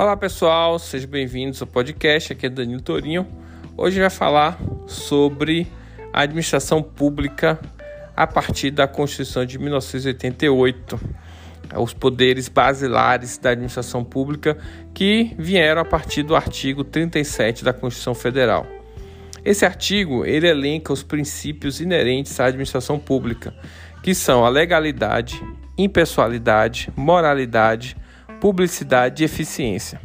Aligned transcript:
Olá 0.00 0.16
pessoal, 0.16 0.78
sejam 0.78 1.10
bem-vindos 1.10 1.60
ao 1.60 1.68
podcast. 1.68 2.32
Aqui 2.32 2.46
é 2.46 2.48
Danilo 2.48 2.80
Torinho. 2.80 3.26
Hoje 3.76 4.00
vai 4.00 4.08
falar 4.08 4.58
sobre 4.86 5.70
a 6.10 6.22
administração 6.22 6.82
pública 6.82 7.60
a 8.16 8.26
partir 8.26 8.70
da 8.70 8.88
Constituição 8.88 9.44
de 9.44 9.58
1988, 9.58 10.98
os 11.76 11.92
poderes 11.92 12.48
basilares 12.48 13.36
da 13.36 13.50
administração 13.50 14.02
pública 14.02 14.56
que 14.94 15.34
vieram 15.38 15.82
a 15.82 15.84
partir 15.84 16.22
do 16.22 16.34
artigo 16.34 16.82
37 16.82 17.62
da 17.62 17.74
Constituição 17.74 18.14
Federal. 18.14 18.66
Esse 19.44 19.66
artigo 19.66 20.24
ele 20.24 20.48
elenca 20.48 20.94
os 20.94 21.02
princípios 21.02 21.78
inerentes 21.78 22.40
à 22.40 22.46
administração 22.46 22.98
pública, 22.98 23.52
que 24.02 24.14
são 24.14 24.46
a 24.46 24.48
legalidade, 24.48 25.38
impessoalidade, 25.76 26.90
moralidade, 26.96 27.99
publicidade 28.40 29.22
e 29.22 29.26
eficiência. 29.26 30.00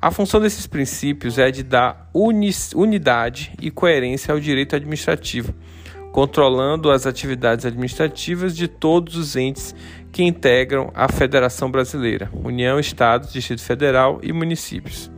A 0.00 0.10
função 0.10 0.40
desses 0.40 0.66
princípios 0.66 1.38
é 1.38 1.50
de 1.50 1.62
dar 1.62 2.08
unidade 2.14 3.52
e 3.60 3.70
coerência 3.70 4.32
ao 4.32 4.38
direito 4.38 4.76
administrativo, 4.76 5.52
controlando 6.12 6.90
as 6.90 7.04
atividades 7.04 7.66
administrativas 7.66 8.56
de 8.56 8.68
todos 8.68 9.16
os 9.16 9.36
entes 9.36 9.74
que 10.12 10.22
integram 10.22 10.90
a 10.94 11.10
Federação 11.10 11.70
Brasileira, 11.70 12.30
União, 12.32 12.78
Estados, 12.78 13.32
Distrito 13.32 13.62
Federal 13.62 14.20
e 14.22 14.32
municípios. 14.32 15.10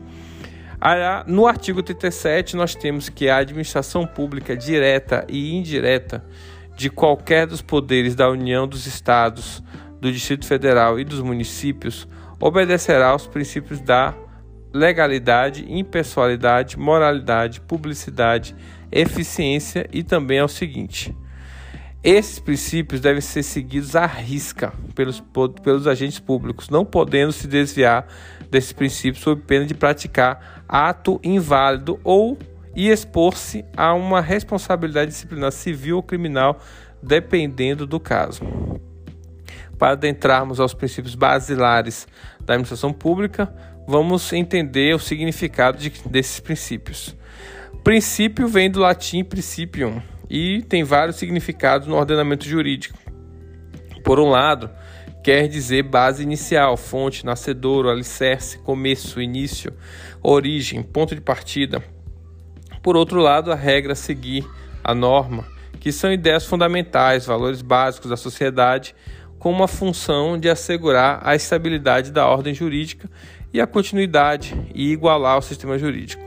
No 1.27 1.47
artigo 1.47 1.83
37, 1.83 2.57
nós 2.57 2.75
temos 2.75 3.11
que 3.11 3.29
a 3.29 3.37
administração 3.37 4.07
pública 4.07 4.57
direta 4.57 5.27
e 5.29 5.55
indireta 5.55 6.25
de 6.75 6.89
qualquer 6.89 7.47
dos 7.47 7.61
poderes 7.61 8.15
da 8.15 8.31
União, 8.31 8.67
dos 8.67 8.87
Estados, 8.87 9.63
do 10.01 10.11
Distrito 10.11 10.47
Federal 10.47 10.99
e 10.99 11.05
dos 11.05 11.21
municípios 11.21 12.09
obedecerá 12.41 13.09
aos 13.09 13.27
princípios 13.27 13.81
da 13.81 14.15
legalidade, 14.73 15.71
impessoalidade, 15.71 16.79
moralidade, 16.79 17.61
publicidade, 17.61 18.55
eficiência 18.91 19.87
e 19.93 20.03
também 20.03 20.39
ao 20.39 20.49
seguinte: 20.49 21.15
esses 22.03 22.39
princípios 22.39 23.01
devem 23.01 23.21
ser 23.21 23.43
seguidos 23.43 23.95
à 23.95 24.07
risca 24.07 24.73
pelos, 24.95 25.23
pelos 25.63 25.87
agentes 25.87 26.19
públicos, 26.19 26.71
não 26.71 26.85
podendo 26.85 27.33
se 27.33 27.47
desviar 27.47 28.07
desses 28.51 28.73
princípios 28.73 29.23
sob 29.23 29.43
pena 29.43 29.67
de 29.67 29.75
praticar 29.75 30.65
ato 30.67 31.21
inválido 31.23 32.01
ou 32.03 32.39
e 32.75 32.89
expor-se 32.89 33.65
a 33.77 33.93
uma 33.93 34.21
responsabilidade 34.21 35.11
disciplinar 35.11 35.53
civil 35.53 35.97
ou 35.97 36.03
criminal, 36.03 36.59
dependendo 37.03 37.87
do 37.87 37.99
caso. 37.99 38.43
Para 39.81 39.93
adentrarmos 39.93 40.61
aos 40.61 40.75
princípios 40.75 41.15
basilares 41.15 42.07
da 42.45 42.53
administração 42.53 42.93
pública, 42.93 43.51
vamos 43.89 44.31
entender 44.31 44.95
o 44.95 44.99
significado 44.99 45.79
de, 45.79 45.91
desses 46.05 46.39
princípios. 46.39 47.17
Princípio 47.83 48.47
vem 48.47 48.71
do 48.71 48.79
latim 48.79 49.25
principium 49.25 50.03
e 50.29 50.61
tem 50.69 50.85
vários 50.85 51.17
significados 51.17 51.89
no 51.89 51.97
ordenamento 51.97 52.47
jurídico. 52.47 52.99
Por 54.05 54.21
um 54.21 54.29
lado, 54.29 54.71
quer 55.25 55.49
dizer 55.49 55.85
base 55.85 56.23
inicial, 56.23 56.77
fonte, 56.77 57.25
nascedouro, 57.25 57.89
alicerce, 57.89 58.59
começo, 58.59 59.19
início, 59.19 59.73
origem, 60.23 60.83
ponto 60.83 61.15
de 61.15 61.23
partida. 61.23 61.83
Por 62.83 62.99
outro 62.99 63.19
lado, 63.19 63.51
a 63.51 63.55
regra 63.55 63.95
a 63.95 63.97
seguir, 63.97 64.47
a 64.85 64.95
norma, 64.95 65.47
que 65.81 65.91
são 65.91 66.13
ideias 66.13 66.45
fundamentais, 66.45 67.25
valores 67.25 67.63
básicos 67.63 68.11
da 68.11 68.17
sociedade 68.19 68.95
com 69.41 69.51
uma 69.51 69.67
função 69.67 70.39
de 70.39 70.51
assegurar 70.51 71.21
a 71.25 71.35
estabilidade 71.35 72.13
da 72.13 72.27
ordem 72.27 72.55
jurídica 72.55 73.11
e 73.53 73.61
a 73.61 73.67
continuidade 73.67 74.55
e 74.75 74.93
igualar 74.93 75.39
o 75.39 75.43
sistema 75.43 75.79
jurídico. 75.79 76.23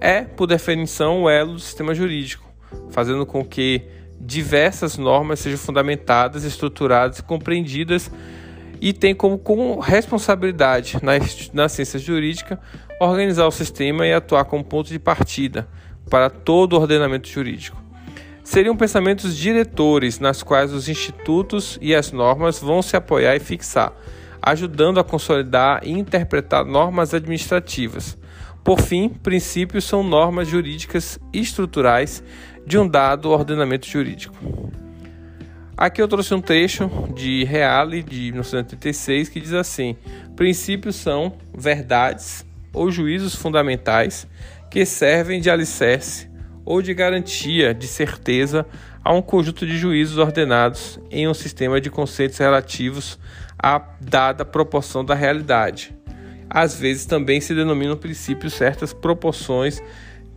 É, 0.00 0.22
por 0.22 0.46
definição, 0.46 1.22
o 1.22 1.30
elo 1.30 1.52
do 1.52 1.60
sistema 1.60 1.94
jurídico, 1.94 2.50
fazendo 2.90 3.26
com 3.26 3.44
que 3.44 3.82
diversas 4.18 4.96
normas 4.96 5.40
sejam 5.40 5.58
fundamentadas, 5.58 6.42
estruturadas 6.42 7.18
e 7.18 7.22
compreendidas 7.22 8.10
e 8.80 8.94
tem 8.94 9.14
como, 9.14 9.78
responsabilidade 9.78 10.96
na, 11.02 11.12
na 11.52 11.68
ciência 11.68 11.98
jurídica 11.98 12.58
organizar 12.98 13.46
o 13.46 13.50
sistema 13.50 14.06
e 14.06 14.14
atuar 14.14 14.46
como 14.46 14.64
ponto 14.64 14.88
de 14.88 14.98
partida 14.98 15.68
para 16.08 16.30
todo 16.30 16.72
o 16.72 16.80
ordenamento 16.80 17.28
jurídico 17.28 17.79
seriam 18.50 18.76
pensamentos 18.76 19.36
diretores 19.36 20.18
nas 20.18 20.42
quais 20.42 20.72
os 20.72 20.88
institutos 20.88 21.78
e 21.80 21.94
as 21.94 22.10
normas 22.10 22.58
vão 22.58 22.82
se 22.82 22.96
apoiar 22.96 23.36
e 23.36 23.38
fixar, 23.38 23.92
ajudando 24.42 24.98
a 24.98 25.04
consolidar 25.04 25.82
e 25.84 25.92
interpretar 25.92 26.64
normas 26.64 27.14
administrativas. 27.14 28.18
Por 28.64 28.80
fim, 28.80 29.08
princípios 29.08 29.84
são 29.84 30.02
normas 30.02 30.48
jurídicas 30.48 31.16
estruturais 31.32 32.24
de 32.66 32.76
um 32.76 32.88
dado 32.88 33.30
ordenamento 33.30 33.86
jurídico. 33.86 34.34
Aqui 35.76 36.02
eu 36.02 36.08
trouxe 36.08 36.34
um 36.34 36.40
trecho 36.40 36.90
de 37.14 37.44
Reale 37.44 38.02
de 38.02 38.32
1986 38.32 39.28
que 39.28 39.38
diz 39.38 39.54
assim: 39.54 39.96
princípios 40.34 40.96
são 40.96 41.34
verdades 41.56 42.44
ou 42.72 42.90
juízos 42.90 43.36
fundamentais 43.36 44.26
que 44.68 44.84
servem 44.84 45.40
de 45.40 45.48
alicerce 45.48 46.29
ou 46.64 46.82
de 46.82 46.94
garantia 46.94 47.74
de 47.74 47.86
certeza 47.86 48.66
a 49.04 49.12
um 49.14 49.22
conjunto 49.22 49.66
de 49.66 49.76
juízos 49.78 50.18
ordenados 50.18 50.98
em 51.10 51.26
um 51.26 51.34
sistema 51.34 51.80
de 51.80 51.90
conceitos 51.90 52.38
relativos 52.38 53.18
à 53.58 53.80
dada 54.00 54.44
proporção 54.44 55.04
da 55.04 55.14
realidade. 55.14 55.94
Às 56.48 56.74
vezes 56.78 57.06
também 57.06 57.40
se 57.40 57.54
denominam 57.54 57.96
princípios 57.96 58.54
certas 58.54 58.92
proporções 58.92 59.80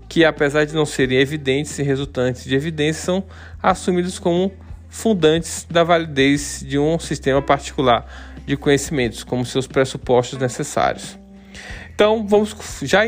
que, 0.07 0.23
apesar 0.23 0.65
de 0.65 0.75
não 0.75 0.85
serem 0.85 1.17
evidentes 1.17 1.77
e 1.79 1.83
resultantes 1.83 2.43
de 2.43 2.55
evidência, 2.55 3.03
são 3.03 3.23
assumidos 3.61 4.19
como 4.19 4.51
fundantes 4.89 5.65
da 5.69 5.83
validez 5.83 6.63
de 6.65 6.77
um 6.77 6.99
sistema 6.99 7.41
particular 7.41 8.05
de 8.45 8.55
conhecimentos, 8.55 9.23
como 9.23 9.43
seus 9.43 9.65
pressupostos 9.65 10.37
necessários. 10.37 11.17
Então, 11.93 12.25
vamos 12.27 12.55
já, 12.81 13.01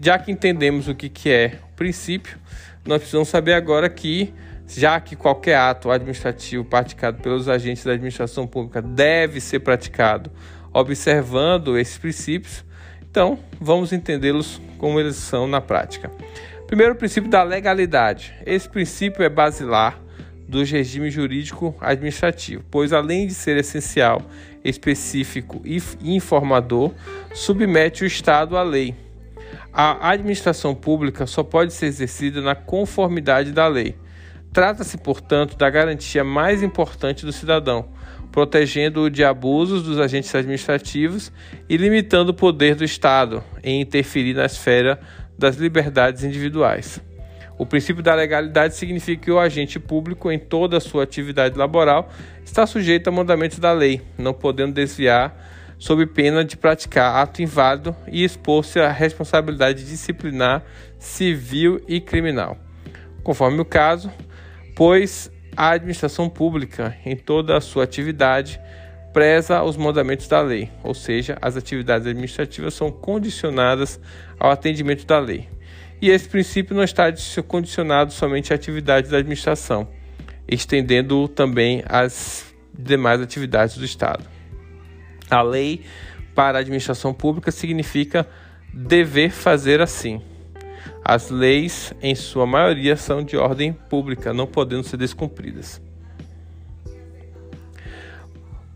já 0.00 0.18
que 0.18 0.32
entendemos 0.32 0.88
o 0.88 0.94
que, 0.94 1.08
que 1.08 1.30
é 1.30 1.58
o 1.70 1.76
princípio, 1.76 2.38
nós 2.84 2.98
precisamos 2.98 3.28
saber 3.28 3.54
agora 3.54 3.88
que, 3.88 4.34
já 4.66 4.98
que 5.00 5.14
qualquer 5.14 5.56
ato 5.56 5.90
administrativo 5.90 6.64
praticado 6.64 7.22
pelos 7.22 7.48
agentes 7.48 7.84
da 7.84 7.92
administração 7.92 8.46
pública 8.46 8.82
deve 8.82 9.40
ser 9.40 9.60
praticado 9.60 10.30
observando 10.72 11.78
esses 11.78 11.98
princípios, 11.98 12.64
então 13.10 13.38
vamos 13.60 13.92
entendê-los 13.92 14.60
como 14.78 14.98
eles 14.98 15.16
são 15.16 15.46
na 15.46 15.60
prática. 15.60 16.10
Primeiro, 16.66 16.94
o 16.94 16.96
princípio 16.96 17.28
da 17.28 17.42
legalidade. 17.42 18.34
Esse 18.46 18.68
princípio 18.68 19.22
é 19.22 19.28
basilar 19.28 20.00
do 20.48 20.64
regime 20.64 21.10
jurídico 21.10 21.74
administrativo, 21.80 22.64
pois 22.70 22.92
além 22.92 23.26
de 23.26 23.34
ser 23.34 23.58
essencial, 23.58 24.22
específico 24.64 25.60
e 25.64 25.80
informador, 26.02 26.92
submete 27.34 28.04
o 28.04 28.06
Estado 28.06 28.56
à 28.56 28.62
lei 28.62 28.94
a 29.72 30.10
administração 30.10 30.74
pública 30.74 31.26
só 31.26 31.42
pode 31.42 31.72
ser 31.72 31.86
exercida 31.86 32.42
na 32.42 32.54
conformidade 32.54 33.52
da 33.52 33.66
lei. 33.66 33.96
Trata-se, 34.52 34.98
portanto, 34.98 35.56
da 35.56 35.70
garantia 35.70 36.22
mais 36.22 36.62
importante 36.62 37.24
do 37.24 37.32
cidadão, 37.32 37.88
protegendo-o 38.30 39.08
de 39.08 39.24
abusos 39.24 39.82
dos 39.82 39.98
agentes 39.98 40.34
administrativos 40.34 41.32
e 41.70 41.78
limitando 41.78 42.32
o 42.32 42.34
poder 42.34 42.74
do 42.74 42.84
Estado 42.84 43.42
em 43.64 43.80
interferir 43.80 44.34
na 44.34 44.44
esfera 44.44 45.00
das 45.38 45.56
liberdades 45.56 46.22
individuais. 46.22 47.00
O 47.58 47.64
princípio 47.64 48.02
da 48.02 48.14
legalidade 48.14 48.74
significa 48.74 49.24
que 49.24 49.30
o 49.30 49.38
agente 49.38 49.78
público, 49.78 50.30
em 50.30 50.38
toda 50.38 50.76
a 50.76 50.80
sua 50.80 51.04
atividade 51.04 51.56
laboral, 51.56 52.10
está 52.44 52.66
sujeito 52.66 53.08
a 53.08 53.10
mandamentos 53.10 53.58
da 53.58 53.72
lei, 53.72 54.02
não 54.18 54.34
podendo 54.34 54.74
desviar 54.74 55.34
sob 55.82 56.06
pena 56.06 56.44
de 56.44 56.56
praticar 56.56 57.16
ato 57.16 57.42
inválido 57.42 57.96
e 58.06 58.22
expor-se 58.22 58.78
à 58.78 58.88
responsabilidade 58.88 59.84
disciplinar 59.84 60.62
civil 60.96 61.82
e 61.88 62.00
criminal, 62.00 62.56
conforme 63.24 63.60
o 63.60 63.64
caso, 63.64 64.08
pois 64.76 65.28
a 65.56 65.70
administração 65.70 66.28
pública, 66.28 66.96
em 67.04 67.16
toda 67.16 67.56
a 67.56 67.60
sua 67.60 67.82
atividade, 67.82 68.60
preza 69.12 69.60
os 69.64 69.76
mandamentos 69.76 70.28
da 70.28 70.40
lei, 70.40 70.70
ou 70.84 70.94
seja, 70.94 71.36
as 71.42 71.56
atividades 71.56 72.06
administrativas 72.06 72.74
são 72.74 72.88
condicionadas 72.88 73.98
ao 74.38 74.52
atendimento 74.52 75.04
da 75.04 75.18
lei. 75.18 75.48
E 76.00 76.10
esse 76.10 76.28
princípio 76.28 76.76
não 76.76 76.84
está 76.84 77.12
condicionado 77.48 78.12
somente 78.12 78.52
à 78.52 78.54
atividade 78.54 79.10
da 79.10 79.16
administração, 79.16 79.88
estendendo 80.46 81.26
também 81.26 81.82
às 81.88 82.54
demais 82.72 83.20
atividades 83.20 83.76
do 83.76 83.84
Estado. 83.84 84.41
A 85.32 85.40
lei 85.40 85.80
para 86.34 86.58
a 86.58 86.60
administração 86.60 87.14
pública 87.14 87.50
significa 87.50 88.28
dever 88.72 89.30
fazer 89.30 89.80
assim. 89.80 90.20
As 91.02 91.30
leis, 91.30 91.94
em 92.02 92.14
sua 92.14 92.46
maioria, 92.46 92.96
são 92.96 93.22
de 93.22 93.36
ordem 93.36 93.72
pública, 93.72 94.32
não 94.32 94.46
podendo 94.46 94.84
ser 94.84 94.98
descumpridas. 94.98 95.80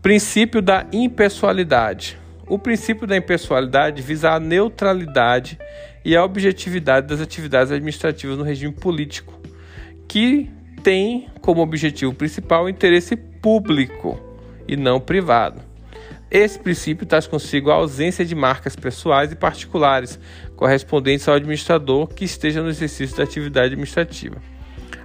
Princípio 0.01 0.61
da 0.61 0.87
impessoalidade. 0.91 2.17
O 2.47 2.57
princípio 2.57 3.05
da 3.05 3.15
impessoalidade 3.15 4.01
visa 4.01 4.31
a 4.31 4.39
neutralidade 4.39 5.59
e 6.03 6.15
a 6.15 6.23
objetividade 6.23 7.05
das 7.05 7.21
atividades 7.21 7.71
administrativas 7.71 8.37
no 8.37 8.43
regime 8.43 8.73
político, 8.73 9.39
que 10.07 10.49
tem 10.81 11.29
como 11.41 11.61
objetivo 11.61 12.13
principal 12.13 12.63
o 12.63 12.69
interesse 12.69 13.15
público 13.15 14.19
e 14.67 14.75
não 14.75 14.99
privado. 14.99 15.66
Esse 16.29 16.59
princípio 16.59 17.05
traz 17.05 17.25
consigo 17.25 17.71
a 17.71 17.75
ausência 17.75 18.25
de 18.25 18.35
marcas 18.35 18.75
pessoais 18.75 19.31
e 19.31 19.35
particulares 19.35 20.19
correspondentes 20.55 21.27
ao 21.27 21.35
administrador 21.35 22.07
que 22.07 22.25
esteja 22.25 22.61
no 22.61 22.69
exercício 22.69 23.15
da 23.15 23.23
atividade 23.23 23.67
administrativa. 23.67 24.41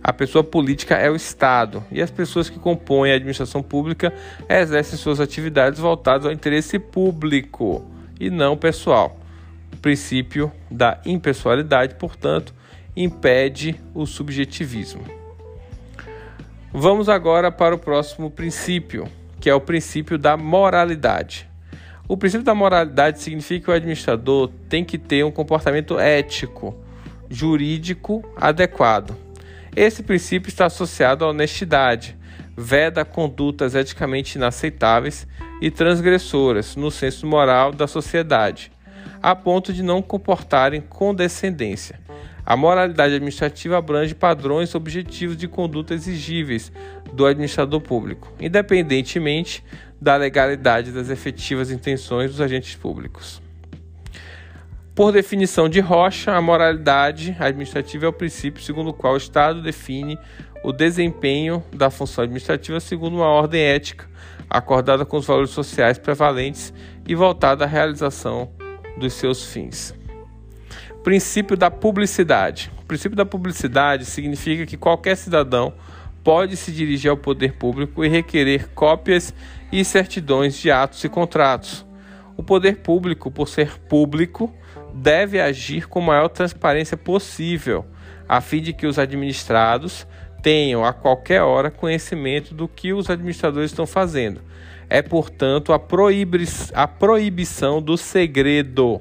A 0.03 0.13
pessoa 0.13 0.43
política 0.43 0.97
é 0.97 1.09
o 1.09 1.15
Estado 1.15 1.85
e 1.93 2.03
as 2.03 2.11
pessoas 2.11 2.51
que 2.51 2.59
compõem 2.59 3.13
a 3.13 3.15
administração 3.15 3.63
pública 3.63 4.13
exercem 4.49 4.99
suas 4.99 5.21
atividades 5.21 5.79
voltadas 5.79 6.27
ao 6.27 6.33
interesse 6.33 6.77
público 6.77 7.87
e 8.19 8.29
não 8.29 8.57
pessoal. 8.57 9.17
O 9.73 9.77
princípio 9.77 10.51
da 10.69 11.01
impessoalidade, 11.07 11.95
portanto, 11.95 12.53
impede 12.97 13.81
o 13.95 14.05
subjetivismo. 14.05 15.05
Vamos 16.73 17.09
agora 17.09 17.53
para 17.53 17.75
o 17.75 17.79
próximo 17.79 18.29
princípio, 18.29 19.07
que 19.43 19.51
é 19.51 19.55
o 19.55 19.61
princípio 19.61 20.17
da 20.17 20.39
moralidade. 20.39 21.47
O 22.09 22.17
princípio 22.17 22.47
da 22.47 22.55
moralidade 22.55 23.21
significa 23.21 23.67
que 23.67 23.71
o 23.71 23.75
administrador 23.75 24.51
tem 24.71 24.83
que 24.83 24.97
ter 24.97 25.23
um 25.23 25.31
comportamento 25.31 25.99
ético, 25.99 26.75
jurídico 27.29 28.25
adequado 28.37 29.15
esse 29.75 30.03
princípio 30.03 30.51
está 30.51 30.67
associado 30.67 31.25
à 31.25 31.31
honestidade, 31.31 32.15
veda 32.55 33.07
condutas 33.07 33.75
eticamente 33.75 34.37
inaceitáveis 34.37 35.27
e 35.63 35.71
transgressoras 35.71 36.77
no 36.77 36.91
senso 36.91 37.27
moral 37.27 37.73
da 37.73 37.87
sociedade, 37.87 38.71
a 39.23 39.35
ponto 39.35 39.73
de 39.73 39.83
não 39.83 40.03
comportarem 40.03 40.83
condescendência. 40.83 41.99
A 42.45 42.57
moralidade 42.57 43.15
administrativa 43.15 43.79
abrange 43.79 44.15
padrões 44.15 44.75
objetivos 44.75 45.37
de 45.37 45.47
conduta 45.47 45.95
exigíveis 45.95 46.73
do 47.13 47.25
administrador 47.25 47.81
público, 47.81 48.33
independentemente 48.41 49.65
da 50.01 50.17
legalidade 50.17 50.91
das 50.91 51.09
efetivas 51.09 51.71
intenções 51.71 52.31
dos 52.31 52.41
agentes 52.41 52.75
públicos. 52.75 53.41
Por 54.95 55.13
definição 55.13 55.69
de 55.69 55.81
Rocha, 55.81 56.33
a 56.33 56.43
moralidade 56.43 57.37
administrativa 57.39 58.07
é 58.07 58.09
o 58.09 58.13
princípio 58.13 58.63
segundo 58.63 58.91
o 58.91 58.93
qual 58.93 59.15
o 59.15 59.17
Estado 59.17 59.63
define 59.63 60.19
o 60.63 60.73
desempenho 60.73 61.63
da 61.73 61.91
função 61.91 62.25
administrativa 62.25 62.79
segundo 62.79 63.17
uma 63.17 63.27
ordem 63.27 63.63
ética 63.63 64.07
acordada 64.51 65.07
com 65.07 65.17
os 65.17 65.25
valores 65.25 65.51
sociais 65.51 65.97
prevalentes 65.97 66.75
e 67.07 67.15
voltada 67.15 67.65
à 67.65 67.67
realização 67.67 68.51
dos 68.99 69.15
seus 69.15 69.47
fins. 69.47 69.95
Princípio 71.03 71.57
da 71.57 71.71
publicidade. 71.71 72.71
O 72.81 72.85
princípio 72.85 73.17
da 73.17 73.27
publicidade 73.27 74.05
significa 74.05 74.65
que 74.65 74.77
qualquer 74.77 75.17
cidadão 75.17 75.75
pode 76.23 76.57
se 76.57 76.71
dirigir 76.71 77.11
ao 77.11 77.17
poder 77.17 77.55
público 77.55 78.05
e 78.05 78.09
requerer 78.09 78.69
cópias 78.69 79.35
e 79.73 79.85
certidões 79.85 80.57
de 80.57 80.71
atos 80.71 81.03
e 81.03 81.09
contratos. 81.09 81.85
O 82.37 82.43
poder 82.43 82.77
público, 82.77 83.31
por 83.31 83.49
ser 83.49 83.79
público, 83.89 84.55
deve 84.95 85.41
agir 85.41 85.89
com 85.89 85.99
a 86.01 86.07
maior 86.07 86.29
transparência 86.29 86.97
possível, 86.97 87.85
a 88.29 88.41
fim 88.41 88.63
de 88.63 88.73
que 88.73 88.87
os 88.87 88.99
administrados 88.99 90.07
tenham 90.41 90.85
a 90.85 90.93
qualquer 90.93 91.43
hora 91.43 91.71
conhecimento 91.71 92.55
do 92.55 92.69
que 92.69 92.93
os 92.93 93.11
administradores 93.11 93.71
estão 93.71 93.87
fazendo. 93.87 94.41
É, 94.89 95.03
portanto, 95.03 95.73
a, 95.73 95.81
a 96.75 96.89
proibição 96.89 97.83
do 97.83 97.97
segredo. 97.97 99.01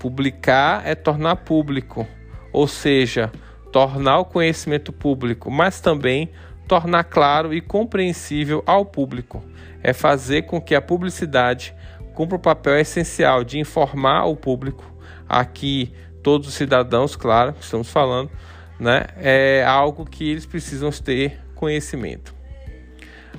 Publicar 0.00 0.82
é 0.84 0.94
tornar 0.94 1.36
público, 1.36 2.08
ou 2.52 2.66
seja, 2.66 3.30
tornar 3.70 4.18
o 4.18 4.24
conhecimento 4.24 4.92
público, 4.92 5.50
mas 5.50 5.80
também 5.80 6.30
tornar 6.66 7.04
claro 7.04 7.54
e 7.54 7.60
compreensível 7.60 8.62
ao 8.66 8.84
público. 8.84 9.44
É 9.82 9.92
fazer 9.92 10.42
com 10.42 10.60
que 10.60 10.74
a 10.74 10.80
publicidade 10.80 11.74
cumpra 12.14 12.36
o 12.36 12.40
papel 12.40 12.78
essencial 12.78 13.44
de 13.44 13.58
informar 13.58 14.24
o 14.24 14.34
público 14.34 14.84
aqui 15.28 15.92
todos 16.22 16.48
os 16.48 16.54
cidadãos, 16.54 17.14
claro, 17.14 17.54
estamos 17.60 17.90
falando, 17.90 18.30
né? 18.78 19.04
É 19.16 19.64
algo 19.66 20.04
que 20.04 20.30
eles 20.30 20.46
precisam 20.46 20.90
ter 20.90 21.38
conhecimento. 21.54 22.34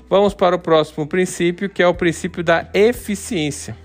Vamos 0.08 0.34
para 0.34 0.56
o 0.56 0.60
próximo 0.60 1.08
princípio, 1.08 1.70
que 1.70 1.82
é 1.82 1.88
o 1.88 1.94
princípio 1.94 2.44
da 2.44 2.70
eficiência. 2.74 3.76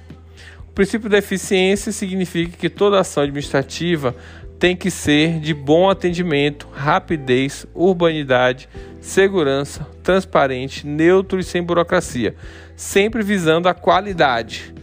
O 0.76 0.84
princípio 0.84 1.08
da 1.08 1.16
eficiência 1.16 1.90
significa 1.90 2.54
que 2.54 2.68
toda 2.68 3.00
ação 3.00 3.22
administrativa 3.22 4.14
tem 4.58 4.76
que 4.76 4.90
ser 4.90 5.40
de 5.40 5.54
bom 5.54 5.88
atendimento, 5.88 6.68
rapidez, 6.70 7.66
urbanidade, 7.72 8.68
segurança, 9.00 9.86
transparente, 10.02 10.86
neutro 10.86 11.40
e 11.40 11.42
sem 11.42 11.62
burocracia, 11.62 12.34
sempre 12.76 13.22
visando 13.22 13.70
a 13.70 13.72
qualidade. 13.72 14.74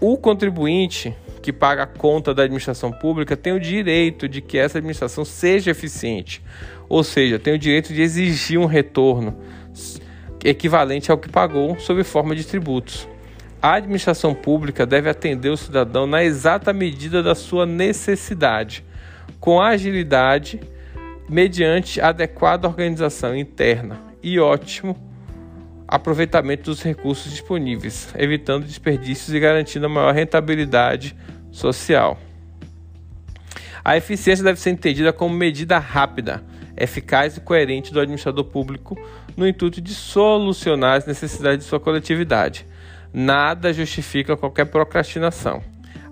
O 0.00 0.16
contribuinte 0.16 1.14
que 1.42 1.52
paga 1.52 1.82
a 1.82 1.86
conta 1.86 2.32
da 2.32 2.44
administração 2.44 2.90
pública 2.90 3.36
tem 3.36 3.52
o 3.52 3.60
direito 3.60 4.26
de 4.26 4.40
que 4.40 4.56
essa 4.56 4.78
administração 4.78 5.26
seja 5.26 5.72
eficiente, 5.72 6.42
ou 6.88 7.04
seja, 7.04 7.38
tem 7.38 7.52
o 7.52 7.58
direito 7.58 7.92
de 7.92 8.00
exigir 8.00 8.58
um 8.58 8.64
retorno 8.64 9.36
equivalente 10.42 11.12
ao 11.12 11.18
que 11.18 11.28
pagou 11.28 11.78
sob 11.78 12.02
forma 12.02 12.34
de 12.34 12.46
tributos. 12.46 13.06
A 13.60 13.72
administração 13.74 14.34
pública 14.34 14.86
deve 14.86 15.10
atender 15.10 15.48
o 15.48 15.56
cidadão 15.56 16.06
na 16.06 16.22
exata 16.22 16.72
medida 16.72 17.24
da 17.24 17.34
sua 17.34 17.66
necessidade, 17.66 18.84
com 19.40 19.60
agilidade, 19.60 20.60
mediante 21.28 22.00
adequada 22.00 22.68
organização 22.68 23.36
interna 23.36 24.00
e 24.22 24.38
ótimo 24.38 24.96
aproveitamento 25.88 26.70
dos 26.70 26.82
recursos 26.82 27.32
disponíveis, 27.32 28.14
evitando 28.16 28.64
desperdícios 28.64 29.34
e 29.34 29.40
garantindo 29.40 29.86
a 29.86 29.88
maior 29.88 30.14
rentabilidade 30.14 31.16
social. 31.50 32.16
A 33.84 33.96
eficiência 33.96 34.44
deve 34.44 34.60
ser 34.60 34.70
entendida 34.70 35.12
como 35.12 35.34
medida 35.34 35.78
rápida, 35.78 36.44
eficaz 36.76 37.36
e 37.36 37.40
coerente 37.40 37.92
do 37.92 37.98
administrador 37.98 38.44
público 38.44 38.96
no 39.36 39.48
intuito 39.48 39.80
de 39.80 39.94
solucionar 39.94 40.98
as 40.98 41.06
necessidades 41.06 41.64
de 41.64 41.64
sua 41.64 41.80
coletividade. 41.80 42.64
Nada 43.12 43.72
justifica 43.72 44.36
qualquer 44.36 44.66
procrastinação. 44.66 45.62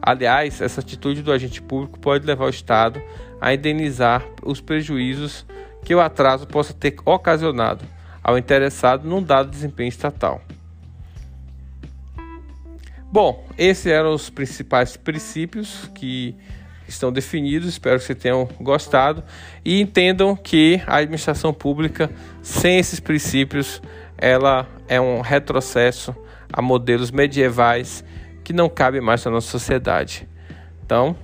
Aliás, 0.00 0.60
essa 0.60 0.80
atitude 0.80 1.22
do 1.22 1.32
agente 1.32 1.60
público 1.60 1.98
pode 1.98 2.26
levar 2.26 2.46
o 2.46 2.50
Estado 2.50 3.02
a 3.40 3.52
indenizar 3.52 4.24
os 4.42 4.60
prejuízos 4.60 5.44
que 5.84 5.94
o 5.94 6.00
atraso 6.00 6.46
possa 6.46 6.72
ter 6.72 6.96
ocasionado 7.04 7.84
ao 8.22 8.36
interessado 8.36 9.08
num 9.08 9.22
dado 9.22 9.50
desempenho 9.50 9.88
estatal. 9.88 10.40
Bom, 13.10 13.46
esses 13.56 13.86
eram 13.86 14.12
os 14.12 14.28
principais 14.28 14.96
princípios 14.96 15.90
que 15.94 16.34
estão 16.88 17.12
definidos. 17.12 17.68
Espero 17.68 17.98
que 17.98 18.04
vocês 18.04 18.18
tenham 18.18 18.48
gostado 18.60 19.22
e 19.64 19.80
entendam 19.80 20.36
que 20.36 20.82
a 20.86 20.96
administração 20.96 21.52
pública, 21.52 22.10
sem 22.42 22.78
esses 22.78 23.00
princípios, 23.00 23.80
ela 24.18 24.68
é 24.88 25.00
um 25.00 25.20
retrocesso 25.20 26.14
a 26.52 26.62
modelos 26.62 27.10
medievais 27.10 28.04
que 28.44 28.52
não 28.52 28.68
cabe 28.68 29.00
mais 29.00 29.24
na 29.24 29.30
nossa 29.30 29.48
sociedade. 29.48 30.28
Então, 30.84 31.16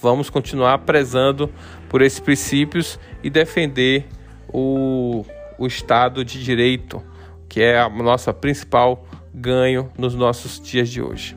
vamos 0.00 0.28
continuar 0.28 0.78
prezando 0.78 1.50
por 1.88 2.02
esses 2.02 2.18
princípios 2.18 2.98
e 3.22 3.30
defender 3.30 4.06
o, 4.48 5.24
o 5.58 5.66
Estado 5.66 6.24
de 6.24 6.42
Direito, 6.42 7.02
que 7.48 7.60
é 7.62 7.78
a 7.78 7.88
nossa 7.88 8.32
principal 8.32 9.06
ganho 9.32 9.90
nos 9.96 10.14
nossos 10.14 10.60
dias 10.60 10.88
de 10.88 11.00
hoje. 11.00 11.36